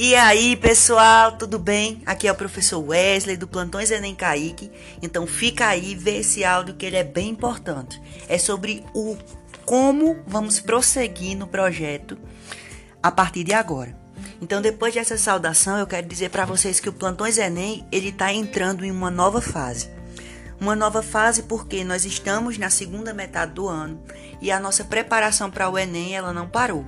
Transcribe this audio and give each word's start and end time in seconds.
E 0.00 0.14
aí, 0.14 0.54
pessoal, 0.54 1.32
tudo 1.32 1.58
bem? 1.58 2.00
Aqui 2.06 2.28
é 2.28 2.30
o 2.30 2.34
professor 2.36 2.78
Wesley 2.78 3.36
do 3.36 3.48
Plantões 3.48 3.90
Enem 3.90 4.14
Kaique. 4.14 4.70
Então 5.02 5.26
fica 5.26 5.66
aí, 5.66 5.96
vê 5.96 6.18
esse 6.18 6.44
áudio 6.44 6.76
que 6.76 6.86
ele 6.86 6.94
é 6.94 7.02
bem 7.02 7.30
importante. 7.30 8.00
É 8.28 8.38
sobre 8.38 8.84
o 8.94 9.16
como 9.64 10.22
vamos 10.24 10.60
prosseguir 10.60 11.36
no 11.36 11.48
projeto 11.48 12.16
a 13.02 13.10
partir 13.10 13.42
de 13.42 13.52
agora. 13.52 13.98
Então, 14.40 14.62
depois 14.62 14.94
dessa 14.94 15.18
saudação, 15.18 15.76
eu 15.76 15.86
quero 15.88 16.06
dizer 16.06 16.30
para 16.30 16.44
vocês 16.44 16.78
que 16.78 16.88
o 16.88 16.92
Plantões 16.92 17.36
Enem 17.36 17.84
ele 17.90 18.10
está 18.10 18.32
entrando 18.32 18.84
em 18.84 18.92
uma 18.92 19.10
nova 19.10 19.40
fase. 19.40 19.90
Uma 20.60 20.76
nova 20.76 21.02
fase 21.02 21.42
porque 21.42 21.82
nós 21.82 22.04
estamos 22.04 22.56
na 22.56 22.70
segunda 22.70 23.12
metade 23.12 23.54
do 23.54 23.66
ano 23.66 24.00
e 24.40 24.52
a 24.52 24.60
nossa 24.60 24.84
preparação 24.84 25.50
para 25.50 25.68
o 25.68 25.76
Enem 25.76 26.14
ela 26.14 26.32
não 26.32 26.48
parou. 26.48 26.86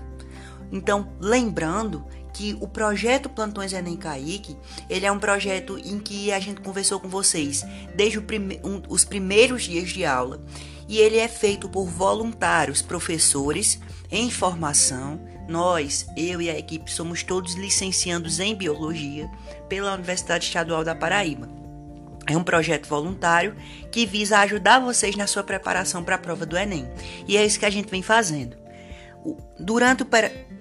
Então, 0.72 1.12
lembrando 1.18 2.04
que 2.32 2.56
o 2.60 2.68
projeto 2.68 3.28
Plantões 3.28 3.72
Enem 3.72 3.96
Kaique, 3.96 4.56
ele 4.88 5.06
é 5.06 5.12
um 5.12 5.18
projeto 5.18 5.78
em 5.78 5.98
que 5.98 6.32
a 6.32 6.40
gente 6.40 6.60
conversou 6.60 7.00
com 7.00 7.08
vocês 7.08 7.64
desde 7.94 8.20
prime 8.20 8.60
um, 8.64 8.82
os 8.88 9.04
primeiros 9.04 9.64
dias 9.64 9.90
de 9.90 10.04
aula 10.04 10.40
e 10.90 10.98
ele 10.98 11.18
é 11.18 11.28
feito 11.28 11.68
por 11.68 11.86
voluntários, 11.86 12.82
professores 12.82 13.80
em 14.10 14.28
formação. 14.28 15.20
Nós, 15.48 16.06
eu 16.16 16.42
e 16.42 16.50
a 16.50 16.58
equipe, 16.58 16.90
somos 16.90 17.22
todos 17.22 17.54
licenciados 17.54 18.40
em 18.40 18.56
Biologia 18.56 19.30
pela 19.68 19.94
Universidade 19.94 20.46
Estadual 20.46 20.82
da 20.82 20.94
Paraíba. 20.94 21.48
É 22.26 22.36
um 22.36 22.42
projeto 22.42 22.88
voluntário 22.88 23.54
que 23.90 24.04
visa 24.04 24.38
ajudar 24.38 24.80
vocês 24.80 25.16
na 25.16 25.26
sua 25.26 25.42
preparação 25.42 26.02
para 26.02 26.16
a 26.16 26.18
prova 26.18 26.44
do 26.44 26.56
Enem. 26.56 26.88
E 27.26 27.36
é 27.36 27.44
isso 27.44 27.58
que 27.58 27.66
a 27.66 27.70
gente 27.70 27.90
vem 27.90 28.02
fazendo. 28.02 28.59
Durante 29.58 30.02
o, 30.02 30.06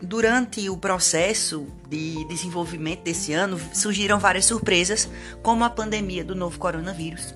durante 0.01 0.69
o 0.69 0.77
processo 0.77 1.67
de 1.87 2.25
desenvolvimento 2.27 3.03
desse 3.03 3.33
ano, 3.33 3.59
surgiram 3.73 4.19
várias 4.19 4.45
surpresas, 4.45 5.09
como 5.41 5.63
a 5.63 5.69
pandemia 5.69 6.23
do 6.23 6.35
novo 6.35 6.59
coronavírus, 6.59 7.33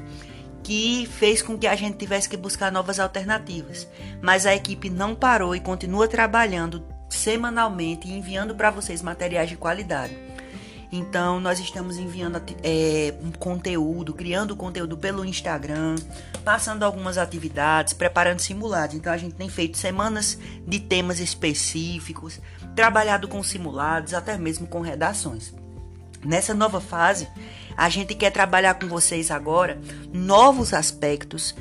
que 0.61 1.07
fez 1.17 1.41
com 1.41 1.57
que 1.57 1.67
a 1.67 1.75
gente 1.75 1.97
tivesse 1.97 2.27
que 2.27 2.37
buscar 2.37 2.71
novas 2.71 2.99
alternativas. 2.99 3.87
Mas 4.21 4.45
a 4.45 4.53
equipe 4.53 4.89
não 4.89 5.15
parou 5.15 5.55
e 5.55 5.59
continua 5.59 6.07
trabalhando 6.07 6.85
semanalmente 7.09 8.07
e 8.07 8.17
enviando 8.17 8.55
para 8.55 8.71
vocês 8.71 9.01
materiais 9.01 9.49
de 9.49 9.55
qualidade. 9.55 10.32
Então, 10.95 11.39
nós 11.39 11.59
estamos 11.59 11.97
enviando 11.97 12.39
é, 12.61 13.15
um 13.19 13.31
conteúdo, 13.31 14.13
criando 14.13 14.55
conteúdo 14.55 14.95
pelo 14.95 15.25
Instagram, 15.25 15.95
passando 16.45 16.83
algumas 16.83 17.17
atividades, 17.17 17.93
preparando 17.93 18.41
simulados. 18.41 18.95
Então, 18.95 19.11
a 19.11 19.17
gente 19.17 19.33
tem 19.33 19.49
feito 19.49 19.75
semanas 19.75 20.37
de 20.67 20.79
temas 20.79 21.19
específicos, 21.19 22.39
trabalhado 22.75 23.27
com 23.27 23.41
simulados, 23.41 24.13
até 24.13 24.37
mesmo 24.37 24.67
com 24.67 24.81
redações. 24.81 25.51
Nessa 26.23 26.53
nova 26.53 26.79
fase, 26.79 27.27
a 27.75 27.89
gente 27.89 28.13
quer 28.13 28.29
trabalhar 28.29 28.75
com 28.75 28.87
vocês 28.87 29.31
agora 29.31 29.81
novos 30.13 30.75
aspectos 30.75 31.55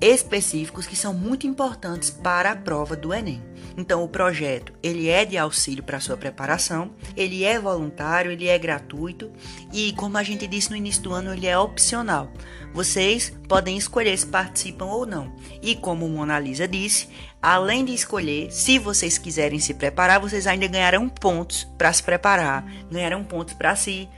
específicos 0.00 0.86
que 0.86 0.96
são 0.96 1.14
muito 1.14 1.46
importantes 1.46 2.10
para 2.10 2.50
a 2.52 2.56
prova 2.56 2.96
do 2.96 3.12
Enem. 3.12 3.42
Então 3.76 4.04
o 4.04 4.08
projeto, 4.08 4.72
ele 4.82 5.08
é 5.08 5.24
de 5.24 5.36
auxílio 5.36 5.82
para 5.82 5.98
sua 5.98 6.16
preparação, 6.16 6.92
ele 7.16 7.42
é 7.42 7.58
voluntário, 7.58 8.30
ele 8.30 8.46
é 8.46 8.56
gratuito 8.56 9.32
e 9.72 9.92
como 9.94 10.16
a 10.16 10.22
gente 10.22 10.46
disse 10.46 10.70
no 10.70 10.76
início 10.76 11.02
do 11.02 11.12
ano, 11.12 11.32
ele 11.32 11.46
é 11.46 11.58
opcional. 11.58 12.30
Vocês 12.72 13.32
podem 13.48 13.76
escolher 13.76 14.16
se 14.16 14.26
participam 14.26 14.86
ou 14.86 15.06
não. 15.06 15.32
E 15.62 15.74
como 15.74 16.08
Mona 16.08 16.38
Lisa 16.38 16.66
disse, 16.66 17.08
além 17.40 17.84
de 17.84 17.94
escolher, 17.94 18.50
se 18.52 18.78
vocês 18.78 19.18
quiserem 19.18 19.58
se 19.58 19.74
preparar, 19.74 20.20
vocês 20.20 20.46
ainda 20.46 20.66
ganharão 20.66 21.08
pontos 21.08 21.64
para 21.76 21.92
se 21.92 22.02
preparar, 22.02 22.64
ganharão 22.90 23.24
pontos 23.24 23.54
para 23.54 23.74
se 23.76 24.08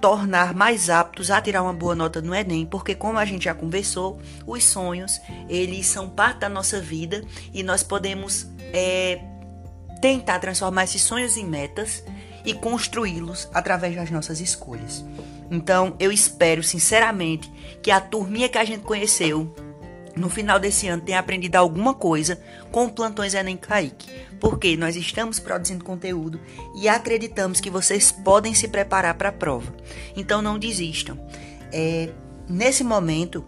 tornar 0.00 0.54
mais 0.54 0.88
aptos 0.88 1.30
a 1.30 1.40
tirar 1.40 1.62
uma 1.62 1.72
boa 1.72 1.94
nota 1.94 2.20
no 2.20 2.34
Enem, 2.34 2.64
porque 2.66 2.94
como 2.94 3.18
a 3.18 3.24
gente 3.24 3.44
já 3.44 3.54
conversou, 3.54 4.20
os 4.46 4.64
sonhos, 4.64 5.20
eles 5.48 5.86
são 5.86 6.08
parte 6.08 6.40
da 6.40 6.48
nossa 6.48 6.80
vida 6.80 7.24
e 7.52 7.62
nós 7.62 7.82
podemos 7.82 8.46
é, 8.72 9.20
tentar 10.00 10.38
transformar 10.38 10.84
esses 10.84 11.02
sonhos 11.02 11.36
em 11.36 11.44
metas 11.44 12.02
e 12.44 12.54
construí-los 12.54 13.48
através 13.52 13.94
das 13.94 14.10
nossas 14.10 14.40
escolhas. 14.40 15.04
Então, 15.50 15.96
eu 15.98 16.12
espero 16.12 16.62
sinceramente 16.62 17.50
que 17.82 17.90
a 17.90 18.00
turminha 18.00 18.48
que 18.48 18.58
a 18.58 18.64
gente 18.64 18.82
conheceu 18.82 19.54
no 20.14 20.28
final 20.28 20.58
desse 20.58 20.88
ano 20.88 21.02
tenha 21.02 21.18
aprendido 21.18 21.56
alguma 21.56 21.94
coisa 21.94 22.40
com 22.70 22.86
o 22.86 22.90
Plantões 22.90 23.34
Enem 23.34 23.56
Kaique, 23.56 24.10
porque 24.40 24.76
nós 24.76 24.96
estamos 24.96 25.38
produzindo 25.38 25.84
conteúdo 25.84 26.40
e 26.74 26.88
acreditamos 26.88 27.60
que 27.60 27.70
vocês 27.70 28.12
podem 28.12 28.54
se 28.54 28.68
preparar 28.68 29.14
para 29.14 29.30
a 29.30 29.32
prova. 29.32 29.74
Então, 30.16 30.40
não 30.42 30.58
desistam. 30.58 31.18
É, 31.72 32.10
nesse 32.48 32.82
momento, 32.82 33.44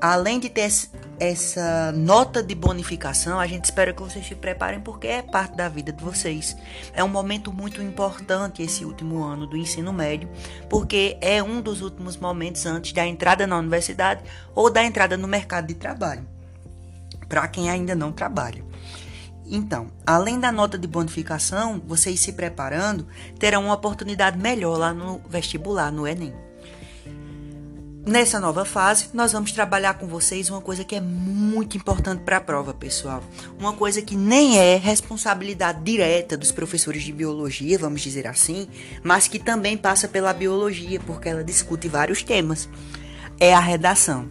além 0.00 0.38
de 0.38 0.48
ter 0.48 0.70
essa 1.18 1.92
nota 1.92 2.42
de 2.42 2.54
bonificação, 2.54 3.40
a 3.40 3.46
gente 3.46 3.64
espera 3.64 3.92
que 3.92 4.02
vocês 4.02 4.26
se 4.26 4.34
preparem 4.34 4.80
porque 4.80 5.06
é 5.06 5.22
parte 5.22 5.56
da 5.56 5.68
vida 5.68 5.92
de 5.92 6.02
vocês. 6.02 6.56
É 6.92 7.02
um 7.02 7.08
momento 7.08 7.52
muito 7.52 7.80
importante 7.82 8.62
esse 8.62 8.84
último 8.84 9.22
ano 9.24 9.46
do 9.46 9.56
ensino 9.56 9.92
médio, 9.92 10.28
porque 10.68 11.16
é 11.20 11.42
um 11.42 11.60
dos 11.60 11.80
últimos 11.80 12.16
momentos 12.16 12.66
antes 12.66 12.92
da 12.92 13.06
entrada 13.06 13.46
na 13.46 13.58
universidade 13.58 14.22
ou 14.54 14.70
da 14.70 14.84
entrada 14.84 15.16
no 15.16 15.26
mercado 15.26 15.68
de 15.68 15.74
trabalho. 15.74 16.26
Para 17.28 17.48
quem 17.48 17.70
ainda 17.70 17.94
não 17.94 18.12
trabalha. 18.12 18.64
Então, 19.48 19.88
além 20.04 20.40
da 20.40 20.50
nota 20.50 20.76
de 20.76 20.86
bonificação, 20.88 21.80
vocês 21.86 22.20
se 22.20 22.32
preparando 22.32 23.06
terão 23.38 23.64
uma 23.64 23.74
oportunidade 23.74 24.38
melhor 24.38 24.76
lá 24.76 24.92
no 24.92 25.20
vestibular, 25.28 25.92
no 25.92 26.06
Enem. 26.06 26.34
Nessa 28.06 28.38
nova 28.38 28.64
fase, 28.64 29.08
nós 29.12 29.32
vamos 29.32 29.50
trabalhar 29.50 29.94
com 29.94 30.06
vocês 30.06 30.48
uma 30.48 30.60
coisa 30.60 30.84
que 30.84 30.94
é 30.94 31.00
muito 31.00 31.76
importante 31.76 32.22
para 32.22 32.36
a 32.36 32.40
prova, 32.40 32.72
pessoal. 32.72 33.20
Uma 33.58 33.72
coisa 33.72 34.00
que 34.00 34.16
nem 34.16 34.58
é 34.58 34.76
responsabilidade 34.76 35.82
direta 35.82 36.36
dos 36.36 36.52
professores 36.52 37.02
de 37.02 37.12
biologia, 37.12 37.76
vamos 37.76 38.00
dizer 38.00 38.28
assim, 38.28 38.68
mas 39.02 39.26
que 39.26 39.40
também 39.40 39.76
passa 39.76 40.06
pela 40.06 40.32
biologia, 40.32 41.00
porque 41.00 41.28
ela 41.28 41.42
discute 41.42 41.88
vários 41.88 42.22
temas. 42.22 42.68
É 43.40 43.52
a 43.52 43.58
redação. 43.58 44.28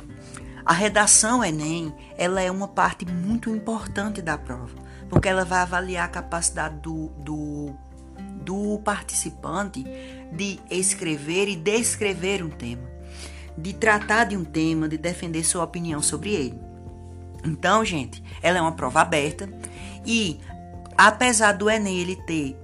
A 0.65 0.71
redação 0.71 1.43
Enem, 1.43 1.93
ela 2.17 2.41
é 2.41 2.49
uma 2.49 2.69
parte 2.69 3.05
muito 3.05 3.49
importante 3.49 4.21
da 4.21 4.37
prova, 4.37 4.71
porque 5.09 5.29
ela 5.29 5.45
vai 5.45 5.59
avaliar 5.59 6.05
a 6.05 6.09
capacidade 6.09 6.75
do, 6.79 7.07
do, 7.17 7.75
do 8.41 8.79
participante 8.83 9.85
de 10.31 10.59
escrever 10.69 11.47
e 11.47 11.55
descrever 11.55 12.43
um 12.43 12.49
tema 12.49 12.95
de 13.57 13.73
tratar 13.73 14.25
de 14.25 14.37
um 14.37 14.43
tema, 14.43 14.87
de 14.87 14.97
defender 14.97 15.43
sua 15.43 15.63
opinião 15.63 16.01
sobre 16.01 16.33
ele. 16.33 16.59
Então, 17.43 17.85
gente, 17.85 18.23
ela 18.41 18.57
é 18.57 18.61
uma 18.61 18.71
prova 18.71 19.01
aberta 19.01 19.49
e 20.05 20.39
apesar 20.97 21.53
do 21.53 21.69
Enem 21.69 21.99
ele 21.99 22.15
ter, 22.15 22.57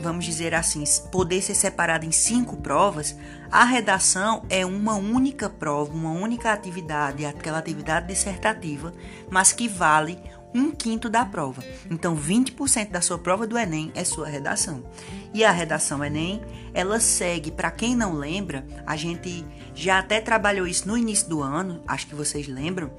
vamos 0.00 0.24
dizer 0.24 0.54
assim, 0.54 0.84
poder 1.10 1.42
ser 1.42 1.54
separado 1.54 2.06
em 2.06 2.12
cinco 2.12 2.56
provas, 2.56 3.16
a 3.50 3.64
redação 3.64 4.44
é 4.48 4.64
uma 4.64 4.94
única 4.94 5.50
prova, 5.50 5.92
uma 5.92 6.12
única 6.12 6.52
atividade, 6.52 7.26
aquela 7.26 7.58
atividade 7.58 8.06
dissertativa, 8.06 8.92
mas 9.28 9.52
que 9.52 9.68
vale 9.68 10.18
um 10.54 10.70
quinto 10.70 11.08
da 11.08 11.24
prova. 11.24 11.62
Então, 11.90 12.16
20% 12.16 12.90
da 12.90 13.00
sua 13.00 13.18
prova 13.18 13.46
do 13.46 13.58
Enem 13.58 13.92
é 13.94 14.04
sua 14.04 14.26
redação. 14.26 14.84
E 15.32 15.44
a 15.44 15.50
redação 15.50 16.02
Enem, 16.02 16.40
ela 16.72 16.98
segue, 17.00 17.50
para 17.50 17.70
quem 17.70 17.94
não 17.94 18.14
lembra, 18.14 18.66
a 18.86 18.96
gente 18.96 19.44
já 19.74 19.98
até 19.98 20.20
trabalhou 20.20 20.66
isso 20.66 20.88
no 20.88 20.96
início 20.96 21.28
do 21.28 21.42
ano, 21.42 21.82
acho 21.86 22.06
que 22.06 22.14
vocês 22.14 22.48
lembram. 22.48 22.90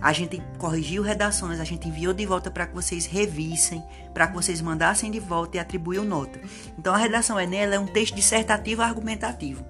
A 0.00 0.12
gente 0.12 0.42
corrigiu 0.58 1.02
redações, 1.02 1.60
a 1.60 1.64
gente 1.64 1.88
enviou 1.88 2.12
de 2.12 2.26
volta 2.26 2.50
para 2.50 2.66
que 2.66 2.74
vocês 2.74 3.06
revissem, 3.06 3.82
para 4.12 4.26
que 4.26 4.34
vocês 4.34 4.60
mandassem 4.60 5.10
de 5.10 5.20
volta 5.20 5.56
e 5.56 5.60
atribuíam 5.60 6.04
nota. 6.04 6.40
Então, 6.78 6.94
a 6.94 6.98
redação 6.98 7.38
Enem 7.38 7.60
é 7.60 7.78
um 7.78 7.86
texto 7.86 8.14
dissertativo 8.14 8.82
argumentativo 8.82 9.64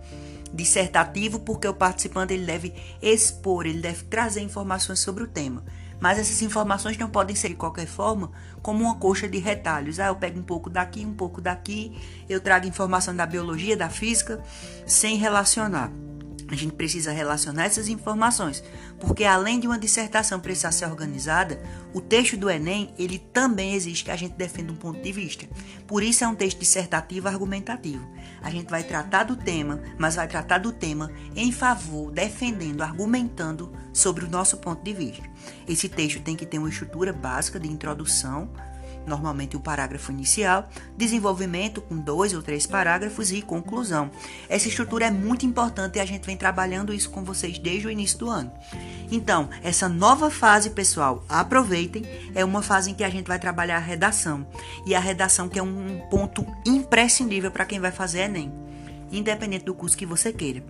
dissertativo 0.53 1.41
porque 1.41 1.69
o 1.69 1.75
participante 1.75 2.32
ele 2.32 2.47
deve 2.47 2.73
expor, 3.03 3.67
ele 3.67 3.81
deve 3.81 4.05
trazer 4.05 4.41
informações 4.41 5.00
sobre 5.00 5.23
o 5.23 5.27
tema. 5.27 5.62
Mas 6.00 6.19
essas 6.19 6.43
informações 6.43 6.98
não 6.98 7.08
podem 7.08 7.34
ser 7.34 7.48
de 7.48 7.54
qualquer 7.54 7.87
forma 7.87 8.31
como 8.62 8.84
uma 8.84 8.96
coxa 8.96 9.28
de 9.28 9.38
retalhos. 9.38 9.98
Ah, 9.98 10.08
eu 10.08 10.16
pego 10.16 10.38
um 10.38 10.43
pouco 10.43 10.69
daqui, 10.69 11.04
um 11.04 11.14
pouco 11.14 11.40
daqui, 11.40 11.96
eu 12.28 12.40
trago 12.40 12.66
informação 12.66 13.14
da 13.14 13.25
biologia, 13.25 13.76
da 13.76 13.88
física, 13.88 14.43
sem 14.87 15.16
relacionar. 15.16 15.90
A 16.48 16.54
gente 16.54 16.75
precisa 16.75 17.10
relacionar 17.10 17.64
essas 17.64 17.88
informações, 17.88 18.62
porque 19.00 19.25
além 19.25 19.58
de 19.58 19.66
uma 19.66 19.78
dissertação 19.78 20.38
precisar 20.38 20.70
ser 20.70 20.87
organizada, 20.87 21.60
o 21.93 22.00
texto 22.00 22.37
do 22.37 22.48
Enem, 22.48 22.94
ele 22.96 23.19
também 23.19 23.75
exige 23.75 24.04
que 24.04 24.10
a 24.10 24.16
gente 24.16 24.34
defenda 24.34 24.72
um 24.72 24.76
ponto 24.76 25.00
de 25.00 25.10
vista. 25.10 25.46
Por 25.87 26.02
isso 26.02 26.22
é 26.22 26.28
um 26.28 26.34
texto 26.34 26.58
dissertativo 26.58 27.26
argumentativo. 27.26 28.06
A 28.40 28.50
gente 28.50 28.70
vai 28.70 28.84
tratar 28.84 29.25
do 29.25 29.34
tema, 29.34 29.81
mas 29.98 30.14
vai 30.14 30.28
tratar 30.28 30.58
do 30.58 30.72
tema 30.72 31.10
em 31.34 31.50
favor, 31.50 32.12
defendendo, 32.12 32.82
argumentando 32.82 33.72
sobre 33.93 34.25
o 34.25 34.31
nosso 34.31 34.58
ponto 34.58 34.84
de 34.84 34.93
vista. 34.93 35.25
Esse 35.66 35.88
texto 35.88 36.20
tem 36.22 36.37
que 36.37 36.46
ter 36.46 36.58
uma 36.58 36.69
estrutura 36.69 37.12
básica 37.12 37.58
de 37.58 37.69
introdução, 37.69 38.50
normalmente 39.06 39.56
o 39.56 39.61
parágrafo 39.61 40.12
inicial, 40.12 40.69
desenvolvimento 40.97 41.81
com 41.81 41.97
dois 41.97 42.32
ou 42.35 42.43
três 42.43 42.67
parágrafos 42.67 43.32
e 43.32 43.43
conclusão. 43.43 44.11
Essa 44.49 44.69
estrutura 44.69 45.06
é 45.06 45.11
muito 45.11 45.47
importante 45.47 45.97
e 45.97 46.00
a 46.00 46.05
gente 46.05 46.26
vem 46.26 46.37
trabalhando 46.37 46.93
isso 46.93 47.11
com 47.11 47.25
vocês 47.25 47.58
desde 47.58 47.87
o 47.87 47.91
início 47.91 48.19
do 48.19 48.29
ano. 48.29 48.53
Então, 49.11 49.49
essa 49.62 49.88
nova 49.88 50.31
fase, 50.31 50.70
pessoal, 50.70 51.25
aproveitem, 51.29 52.05
é 52.35 52.44
uma 52.44 52.62
fase 52.62 52.91
em 52.91 52.94
que 52.94 53.05
a 53.05 53.11
gente 53.11 53.26
vai 53.26 53.38
trabalhar 53.38 53.76
a 53.76 53.81
redação. 53.81 54.47
E 54.87 54.94
a 54.94 55.00
redação 55.00 55.49
que 55.49 55.58
é 55.58 55.62
um 55.62 56.00
ponto 56.11 56.47
imprescindível 56.64 57.50
para 57.50 57.64
quem 57.64 57.81
vai 57.81 57.93
fazer 57.93 58.20
ENEM, 58.20 58.53
independente 59.12 59.64
do 59.64 59.75
curso 59.75 59.97
que 59.97 60.06
você 60.06 60.32
queira. 60.32 60.62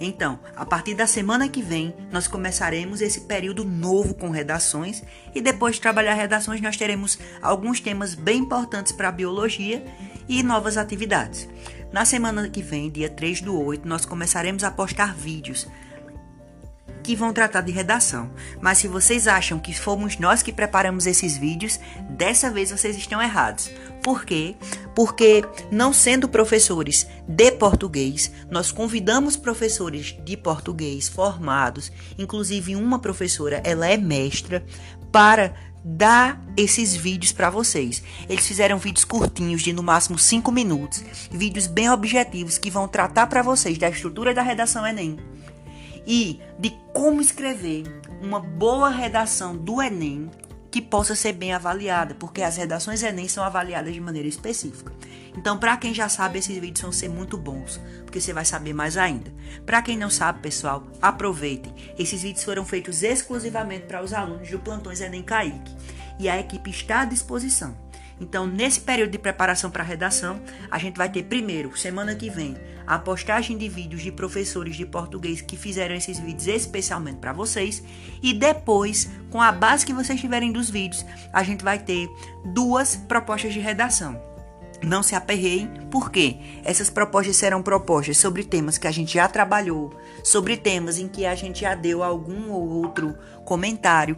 Então, 0.00 0.38
a 0.56 0.66
partir 0.66 0.94
da 0.94 1.06
semana 1.06 1.48
que 1.48 1.62
vem, 1.62 1.94
nós 2.10 2.26
começaremos 2.26 3.00
esse 3.00 3.22
período 3.22 3.64
novo 3.64 4.14
com 4.14 4.30
redações 4.30 5.02
e 5.34 5.40
depois 5.40 5.76
de 5.76 5.80
trabalhar 5.80 6.14
redações, 6.14 6.60
nós 6.60 6.76
teremos 6.76 7.18
alguns 7.40 7.80
temas 7.80 8.14
bem 8.14 8.40
importantes 8.40 8.92
para 8.92 9.08
a 9.08 9.12
biologia 9.12 9.84
e 10.28 10.42
novas 10.42 10.76
atividades. 10.76 11.48
Na 11.92 12.04
semana 12.04 12.48
que 12.48 12.60
vem, 12.60 12.90
dia 12.90 13.08
3 13.08 13.42
do 13.42 13.56
8, 13.56 13.86
nós 13.86 14.04
começaremos 14.04 14.64
a 14.64 14.70
postar 14.70 15.14
vídeos 15.14 15.68
que 17.04 17.14
vão 17.14 17.32
tratar 17.32 17.60
de 17.60 17.70
redação. 17.70 18.30
Mas 18.60 18.78
se 18.78 18.88
vocês 18.88 19.28
acham 19.28 19.58
que 19.58 19.78
fomos 19.78 20.18
nós 20.18 20.42
que 20.42 20.52
preparamos 20.52 21.06
esses 21.06 21.36
vídeos, 21.36 21.78
dessa 22.08 22.50
vez 22.50 22.70
vocês 22.70 22.96
estão 22.96 23.22
errados. 23.22 23.70
Por 24.02 24.24
quê? 24.24 24.56
Porque, 24.94 25.44
não 25.70 25.92
sendo 25.92 26.28
professores 26.28 27.06
de 27.28 27.52
português, 27.52 28.32
nós 28.50 28.72
convidamos 28.72 29.36
professores 29.36 30.16
de 30.24 30.36
português 30.36 31.08
formados, 31.08 31.92
inclusive 32.18 32.74
uma 32.74 32.98
professora, 32.98 33.60
ela 33.64 33.86
é 33.86 33.96
mestra, 33.96 34.64
para 35.12 35.54
dar 35.84 36.42
esses 36.56 36.96
vídeos 36.96 37.32
para 37.32 37.50
vocês. 37.50 38.02
Eles 38.28 38.46
fizeram 38.46 38.78
vídeos 38.78 39.04
curtinhos 39.04 39.62
de 39.62 39.72
no 39.72 39.82
máximo 39.82 40.18
5 40.18 40.50
minutos, 40.50 41.04
vídeos 41.30 41.66
bem 41.66 41.90
objetivos 41.90 42.56
que 42.56 42.70
vão 42.70 42.88
tratar 42.88 43.26
para 43.26 43.42
vocês 43.42 43.76
da 43.76 43.90
estrutura 43.90 44.32
da 44.32 44.40
redação 44.40 44.86
ENEM 44.86 45.18
e 46.06 46.40
de 46.58 46.70
como 46.92 47.20
escrever 47.20 47.84
uma 48.20 48.40
boa 48.40 48.88
redação 48.88 49.56
do 49.56 49.82
Enem 49.82 50.30
que 50.70 50.82
possa 50.82 51.14
ser 51.14 51.32
bem 51.32 51.52
avaliada, 51.52 52.16
porque 52.16 52.42
as 52.42 52.56
redações 52.56 53.02
Enem 53.02 53.28
são 53.28 53.44
avaliadas 53.44 53.94
de 53.94 54.00
maneira 54.00 54.26
específica. 54.26 54.92
Então, 55.36 55.56
para 55.56 55.76
quem 55.76 55.94
já 55.94 56.08
sabe, 56.08 56.40
esses 56.40 56.58
vídeos 56.58 56.80
vão 56.80 56.90
ser 56.90 57.08
muito 57.08 57.38
bons, 57.38 57.80
porque 58.04 58.20
você 58.20 58.32
vai 58.32 58.44
saber 58.44 58.72
mais 58.72 58.96
ainda. 58.96 59.32
Para 59.64 59.82
quem 59.82 59.96
não 59.96 60.10
sabe, 60.10 60.40
pessoal, 60.40 60.84
aproveitem. 61.00 61.72
Esses 61.96 62.22
vídeos 62.22 62.44
foram 62.44 62.64
feitos 62.64 63.04
exclusivamente 63.04 63.86
para 63.86 64.02
os 64.02 64.12
alunos 64.12 64.50
do 64.50 64.58
Plantões 64.58 65.00
Enem 65.00 65.22
Kaique, 65.22 65.76
e 66.18 66.28
a 66.28 66.40
equipe 66.40 66.70
está 66.70 67.02
à 67.02 67.04
disposição. 67.04 67.83
Então, 68.24 68.46
nesse 68.46 68.80
período 68.80 69.10
de 69.10 69.18
preparação 69.18 69.70
para 69.70 69.82
a 69.82 69.86
redação, 69.86 70.40
a 70.70 70.78
gente 70.78 70.96
vai 70.96 71.10
ter 71.10 71.24
primeiro, 71.24 71.76
semana 71.76 72.14
que 72.14 72.30
vem, 72.30 72.56
a 72.86 72.98
postagem 72.98 73.58
de 73.58 73.68
vídeos 73.68 74.00
de 74.00 74.10
professores 74.10 74.76
de 74.76 74.86
português 74.86 75.42
que 75.42 75.58
fizeram 75.58 75.94
esses 75.94 76.18
vídeos 76.18 76.48
especialmente 76.48 77.18
para 77.18 77.34
vocês, 77.34 77.82
e 78.22 78.32
depois, 78.32 79.10
com 79.30 79.42
a 79.42 79.52
base 79.52 79.84
que 79.84 79.92
vocês 79.92 80.18
tiverem 80.18 80.50
dos 80.50 80.70
vídeos, 80.70 81.04
a 81.34 81.42
gente 81.42 81.62
vai 81.62 81.78
ter 81.78 82.08
duas 82.46 82.96
propostas 82.96 83.52
de 83.52 83.60
redação. 83.60 84.33
Não 84.84 85.02
se 85.02 85.14
aperreiem, 85.14 85.70
porque 85.90 86.36
essas 86.64 86.90
propostas 86.90 87.36
serão 87.36 87.62
propostas 87.62 88.18
sobre 88.18 88.44
temas 88.44 88.78
que 88.78 88.86
a 88.86 88.90
gente 88.90 89.14
já 89.14 89.26
trabalhou, 89.28 89.92
sobre 90.22 90.56
temas 90.56 90.98
em 90.98 91.08
que 91.08 91.24
a 91.24 91.34
gente 91.34 91.62
já 91.62 91.74
deu 91.74 92.02
algum 92.02 92.50
ou 92.50 92.68
outro 92.68 93.16
comentário. 93.44 94.16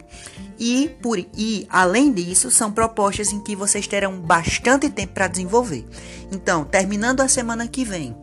E, 0.59 0.89
por, 1.01 1.17
e 1.19 1.67
além 1.69 2.11
disso, 2.11 2.49
são 2.49 2.71
propostas 2.71 3.31
em 3.31 3.39
que 3.39 3.55
vocês 3.55 3.87
terão 3.87 4.19
bastante 4.19 4.89
tempo 4.89 5.13
para 5.13 5.27
desenvolver. 5.27 5.85
Então, 6.31 6.65
terminando 6.65 7.21
a 7.21 7.27
semana 7.27 7.67
que 7.67 7.83
vem, 7.83 8.15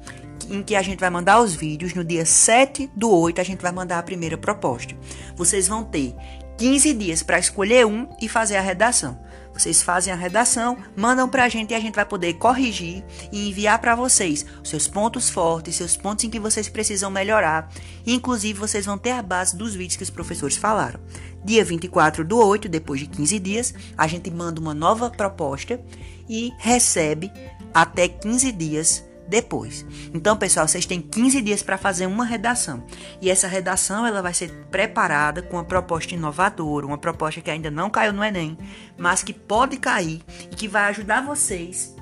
em 0.50 0.62
que 0.62 0.74
a 0.74 0.82
gente 0.82 1.00
vai 1.00 1.10
mandar 1.10 1.40
os 1.40 1.54
vídeos, 1.54 1.94
no 1.94 2.04
dia 2.04 2.24
7 2.24 2.90
do 2.94 3.10
8, 3.10 3.40
a 3.40 3.44
gente 3.44 3.62
vai 3.62 3.72
mandar 3.72 3.98
a 3.98 4.02
primeira 4.02 4.36
proposta. 4.36 4.94
Vocês 5.36 5.68
vão 5.68 5.84
ter 5.84 6.14
15 6.58 6.92
dias 6.94 7.22
para 7.22 7.38
escolher 7.38 7.86
um 7.86 8.08
e 8.20 8.28
fazer 8.28 8.56
a 8.56 8.60
redação. 8.60 9.18
Vocês 9.54 9.80
fazem 9.80 10.12
a 10.12 10.16
redação, 10.16 10.76
mandam 10.96 11.28
para 11.28 11.44
a 11.44 11.48
gente 11.48 11.70
e 11.70 11.74
a 11.74 11.80
gente 11.80 11.94
vai 11.94 12.04
poder 12.04 12.34
corrigir 12.34 13.04
e 13.30 13.48
enviar 13.48 13.78
para 13.78 13.94
vocês 13.94 14.44
seus 14.64 14.88
pontos 14.88 15.30
fortes, 15.30 15.76
seus 15.76 15.96
pontos 15.96 16.24
em 16.24 16.30
que 16.30 16.40
vocês 16.40 16.68
precisam 16.68 17.10
melhorar. 17.10 17.70
inclusive, 18.04 18.58
vocês 18.58 18.84
vão 18.84 18.98
ter 18.98 19.12
a 19.12 19.22
base 19.22 19.56
dos 19.56 19.74
vídeos 19.74 19.96
que 19.96 20.02
os 20.02 20.10
professores 20.10 20.56
falaram. 20.56 20.98
Dia 21.44 21.64
24 21.64 22.24
do 22.24 22.38
8, 22.38 22.68
depois 22.68 23.00
de 23.00 23.06
15 23.06 23.38
dias, 23.38 23.74
a 23.96 24.06
gente 24.08 24.30
manda 24.30 24.60
uma 24.60 24.74
nova 24.74 25.08
proposta 25.08 25.80
e 26.28 26.52
recebe 26.58 27.30
até 27.72 28.08
15 28.08 28.50
dias 28.52 29.04
depois. 29.28 29.84
Então, 30.12 30.36
pessoal, 30.36 30.68
vocês 30.68 30.86
têm 30.86 31.00
15 31.00 31.40
dias 31.42 31.62
para 31.62 31.78
fazer 31.78 32.06
uma 32.06 32.24
redação. 32.24 32.84
E 33.20 33.30
essa 33.30 33.48
redação 33.48 34.06
ela 34.06 34.22
vai 34.22 34.34
ser 34.34 34.50
preparada 34.70 35.42
com 35.42 35.56
uma 35.56 35.64
proposta 35.64 36.14
inovadora, 36.14 36.86
uma 36.86 36.98
proposta 36.98 37.40
que 37.40 37.50
ainda 37.50 37.70
não 37.70 37.90
caiu 37.90 38.12
no 38.12 38.24
ENEM, 38.24 38.58
mas 38.96 39.22
que 39.22 39.32
pode 39.32 39.76
cair 39.76 40.22
e 40.50 40.54
que 40.54 40.68
vai 40.68 40.84
ajudar 40.90 41.24
vocês 41.24 41.94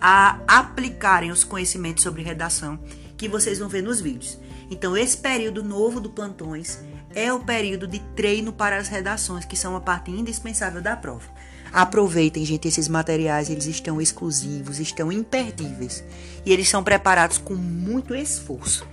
a, 0.00 0.38
a 0.46 0.58
aplicarem 0.58 1.30
os 1.30 1.44
conhecimentos 1.44 2.02
sobre 2.02 2.22
redação 2.22 2.78
que 3.16 3.28
vocês 3.28 3.58
vão 3.58 3.68
ver 3.68 3.82
nos 3.82 4.00
vídeos. 4.00 4.38
Então, 4.70 4.96
esse 4.96 5.16
período 5.16 5.62
novo 5.62 6.00
do 6.00 6.10
plantões 6.10 6.80
é 7.14 7.32
o 7.32 7.40
período 7.40 7.86
de 7.86 8.00
treino 8.14 8.52
para 8.52 8.76
as 8.76 8.88
redações, 8.88 9.44
que 9.44 9.56
são 9.56 9.72
uma 9.72 9.80
parte 9.80 10.10
indispensável 10.10 10.82
da 10.82 10.96
prova. 10.96 11.24
Aproveitem, 11.72 12.44
gente, 12.44 12.68
esses 12.68 12.88
materiais, 12.88 13.50
eles 13.50 13.66
estão 13.66 14.00
exclusivos, 14.00 14.80
estão 14.80 15.12
imperdíveis 15.12 16.02
e 16.44 16.52
eles 16.52 16.68
são 16.68 16.82
preparados 16.82 17.38
com 17.38 17.54
muito 17.54 18.14
esforço. 18.14 18.86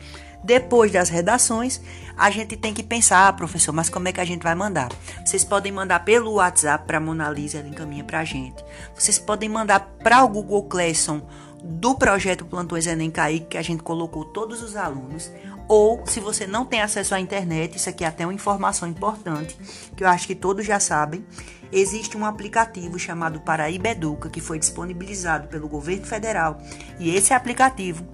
Depois 0.43 0.91
das 0.91 1.07
redações, 1.07 1.79
a 2.17 2.29
gente 2.29 2.57
tem 2.57 2.73
que 2.73 2.83
pensar, 2.83 3.29
ah, 3.29 3.33
professor, 3.33 3.71
mas 3.71 3.89
como 3.89 4.09
é 4.09 4.11
que 4.11 4.19
a 4.19 4.25
gente 4.25 4.43
vai 4.43 4.53
mandar? 4.53 4.91
Vocês 5.25 5.43
podem 5.45 5.71
mandar 5.71 6.03
pelo 6.03 6.33
WhatsApp 6.33 6.85
para 6.85 6.97
a 6.97 7.01
Mona 7.01 7.29
Lisa, 7.29 7.59
ela 7.59 7.69
encaminha 7.69 8.03
para 8.03 8.19
a 8.19 8.25
gente. 8.25 8.63
Vocês 8.93 9.17
podem 9.17 9.47
mandar 9.47 9.79
para 10.03 10.21
o 10.23 10.27
Google 10.27 10.63
Classroom 10.63 11.21
do 11.63 11.95
projeto 11.95 12.43
Plantões 12.43 12.85
Enem 12.85 13.09
Kaique, 13.09 13.45
que 13.51 13.57
a 13.57 13.61
gente 13.61 13.81
colocou 13.81 14.25
todos 14.25 14.61
os 14.61 14.75
alunos. 14.75 15.31
Ou, 15.75 16.05
se 16.05 16.19
você 16.19 16.45
não 16.45 16.65
tem 16.65 16.83
acesso 16.83 17.15
à 17.15 17.19
internet, 17.19 17.77
isso 17.77 17.89
aqui 17.89 18.03
é 18.03 18.07
até 18.07 18.23
uma 18.23 18.33
informação 18.35 18.87
importante, 18.87 19.57
que 19.97 20.03
eu 20.03 20.07
acho 20.07 20.27
que 20.27 20.35
todos 20.35 20.63
já 20.63 20.79
sabem, 20.79 21.25
existe 21.71 22.15
um 22.15 22.23
aplicativo 22.23 22.99
chamado 22.99 23.41
Paraíba 23.41 23.89
Educa, 23.89 24.29
que 24.29 24.39
foi 24.39 24.59
disponibilizado 24.59 25.47
pelo 25.47 25.67
governo 25.67 26.05
federal. 26.05 26.61
E 26.99 27.09
esse 27.09 27.33
aplicativo 27.33 28.05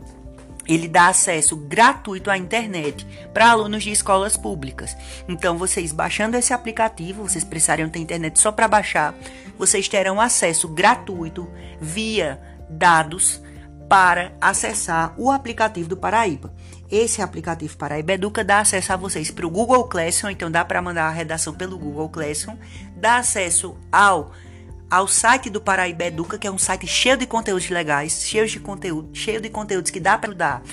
ele 0.66 0.88
dá 0.88 1.10
acesso 1.10 1.58
gratuito 1.58 2.32
à 2.32 2.38
internet 2.38 3.06
para 3.34 3.52
alunos 3.52 3.84
de 3.84 3.92
escolas 3.92 4.38
públicas. 4.38 4.96
Então, 5.28 5.58
vocês 5.58 5.92
baixando 5.92 6.38
esse 6.38 6.54
aplicativo, 6.54 7.28
vocês 7.28 7.44
precisariam 7.44 7.90
ter 7.90 8.00
internet 8.00 8.40
só 8.40 8.54
para 8.54 8.70
baixar, 8.70 9.14
vocês 9.58 9.90
terão 9.90 10.22
acesso 10.22 10.70
gratuito 10.70 11.46
via 11.82 12.40
dados 12.70 13.42
para 13.90 14.32
acessar 14.40 15.14
o 15.18 15.32
aplicativo 15.32 15.90
do 15.90 15.98
Paraíba. 15.98 16.54
Esse 16.92 17.22
aplicativo 17.22 17.76
Paraíba 17.76 18.14
Educa 18.14 18.44
dá 18.44 18.60
acesso 18.60 18.94
a 18.94 18.96
vocês 18.96 19.32
para 19.32 19.46
o 19.46 19.50
Google 19.50 19.84
Classroom, 19.86 20.32
então 20.32 20.50
dá 20.50 20.64
para 20.64 20.82
mandar 20.82 21.08
a 21.08 21.12
redação 21.12 21.54
pelo 21.54 21.78
Google 21.78 22.08
Classroom, 22.10 22.56
dá 22.96 23.18
acesso 23.18 23.76
ao 23.92 24.32
ao 24.90 25.08
site 25.08 25.52
do 25.52 25.62
Paraíba 25.62 26.06
Educa, 26.06 26.36
que 26.36 26.48
é 26.48 26.52
um 26.52 26.58
site 26.58 26.88
cheio 26.88 27.16
de 27.16 27.28
conteúdos 27.28 27.70
legais, 27.70 28.24
cheio 28.24 28.48
de 28.48 28.60
conteúdo, 28.60 29.10
cheio 29.14 29.40
de 29.40 29.48
conteúdos 29.48 29.92
que 29.92 30.00
dá 30.00 30.18
para 30.18 30.34
dar 30.34 30.64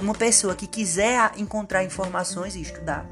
uma 0.00 0.14
pessoa 0.14 0.54
que 0.54 0.66
quiser 0.66 1.32
encontrar 1.36 1.84
informações 1.84 2.56
e 2.56 2.62
estudar. 2.62 3.06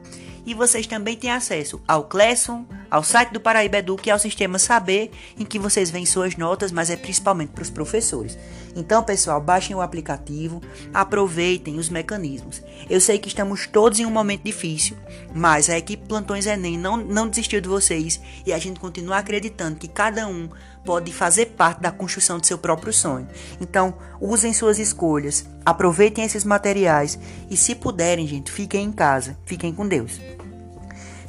E 0.47 0.55
vocês 0.55 0.87
também 0.87 1.19
têm 1.19 1.31
acesso 1.31 1.83
ao 1.87 2.05
Classroom, 2.05 2.65
ao 2.93 3.03
site 3.03 3.33
do 3.33 3.41
Paraíba 3.41 3.79
Educa 3.79 4.07
e 4.07 4.13
ao 4.13 4.19
sistema 4.19 4.59
Saber, 4.59 5.11
em 5.39 5.47
que 5.47 5.59
vocês 5.59 5.91
veem 5.91 6.05
suas 6.05 6.37
notas, 6.37 6.71
mas 6.71 6.91
é 6.91 6.97
principalmente 6.97 7.49
para 7.49 7.63
os 7.63 7.71
professores. 7.71 8.37
Então, 8.77 9.03
pessoal, 9.03 9.41
baixem 9.41 9.75
o 9.75 9.81
aplicativo, 9.81 10.61
aproveitem 10.93 11.79
os 11.79 11.89
mecanismos. 11.89 12.63
Eu 12.91 13.01
sei 13.01 13.19
que 13.19 13.29
estamos 13.29 13.67
todos 13.67 13.99
em 13.99 14.05
um 14.05 14.11
momento 14.11 14.43
difícil, 14.45 14.95
mas 15.35 15.71
a 15.71 15.79
equipe 15.79 16.07
Plantões 16.07 16.45
Enem 16.45 16.77
não, 16.77 16.99
não 16.99 17.31
desistiu 17.31 17.63
de 17.63 17.69
vocês 17.69 18.21
e 18.45 18.53
a 18.53 18.59
gente 18.59 18.79
continua 18.79 19.17
acreditando 19.17 19.77
que 19.77 19.89
cada 19.89 20.27
um 20.27 20.51
pode 20.85 21.11
fazer 21.15 21.47
parte 21.47 21.81
da 21.81 21.91
construção 21.91 22.39
do 22.39 22.47
seu 22.47 22.59
próprio 22.59 22.93
sonho. 22.93 23.27
Então, 23.59 23.95
usem 24.21 24.53
suas 24.53 24.79
escolhas, 24.79 25.47
aproveitem 25.65 26.27
esses 26.27 26.45
materiais 26.45 27.19
e, 27.49 27.57
se 27.57 27.75
puderem, 27.75 28.27
gente, 28.27 28.53
fiquem 28.53 28.85
em 28.85 28.93
casa, 28.93 29.39
fiquem 29.47 29.73
com 29.73 29.89
Deus. 29.89 30.21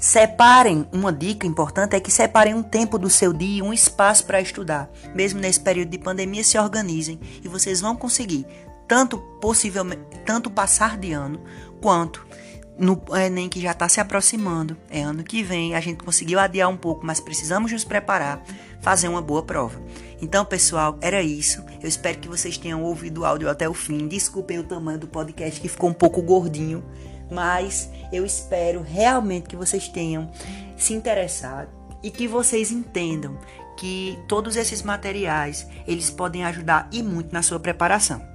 Separem, 0.04 0.86
uma 0.92 1.14
dica 1.14 1.48
importante 1.48 1.96
é 1.96 2.00
que 2.02 2.12
separem 2.12 2.54
um 2.54 2.62
tempo 2.62 3.00
do 3.00 3.10
seu 3.10 3.32
dia, 3.32 3.64
um 3.64 3.72
espaço 3.72 4.26
para 4.26 4.42
estudar. 4.42 4.92
Mesmo 5.16 5.40
nesse 5.40 5.62
período 5.62 5.92
de 5.92 5.98
pandemia, 5.98 6.44
se 6.44 6.60
organizem 6.60 7.18
e 7.42 7.48
vocês 7.48 7.80
vão 7.80 7.96
conseguir 7.96 8.46
tanto 8.86 9.18
possivelmente, 9.40 10.02
tanto 10.26 10.52
passar 10.52 10.98
de 10.98 11.14
ano, 11.14 11.42
quanto 11.82 12.28
no 12.78 13.02
Enem 13.16 13.48
que 13.48 13.62
já 13.62 13.72
está 13.72 13.88
se 13.88 14.02
aproximando, 14.02 14.76
é 14.90 15.02
ano 15.02 15.24
que 15.24 15.42
vem, 15.42 15.74
a 15.74 15.80
gente 15.80 16.04
conseguiu 16.04 16.38
adiar 16.38 16.70
um 16.70 16.76
pouco, 16.76 17.06
mas 17.06 17.22
precisamos 17.22 17.72
nos 17.72 17.86
preparar, 17.86 18.44
fazer 18.82 19.08
uma 19.08 19.22
boa 19.22 19.42
prova. 19.42 19.82
Então, 20.22 20.44
pessoal, 20.44 20.98
era 21.00 21.22
isso. 21.22 21.64
Eu 21.82 21.88
espero 21.88 22.20
que 22.20 22.28
vocês 22.28 22.58
tenham 22.58 22.84
ouvido 22.84 23.22
o 23.22 23.26
áudio 23.26 23.50
até 23.50 23.70
o 23.70 23.74
fim. 23.74 24.10
Desculpem 24.10 24.60
o 24.60 24.64
tamanho 24.64 25.00
do 25.00 25.08
podcast 25.08 25.62
que 25.62 25.70
ficou 25.70 25.90
um 25.90 25.94
pouco 25.94 26.22
gordinho, 26.22 26.84
mas 27.34 27.90
eu 28.12 28.26
espero 28.26 28.82
realmente 28.82 29.50
que 29.50 29.56
vocês 29.56 29.88
tenham 29.88 30.30
se 30.78 30.94
interessado 30.94 31.70
e 32.02 32.12
que 32.12 32.28
vocês 32.28 32.72
entendam 32.72 33.38
que 33.78 34.20
todos 34.28 34.56
esses 34.56 34.84
materiais, 34.84 35.68
eles 35.88 36.10
podem 36.10 36.46
ajudar 36.46 36.88
e 36.92 37.02
muito 37.02 37.34
na 37.34 37.42
sua 37.42 37.60
preparação. 37.60 38.33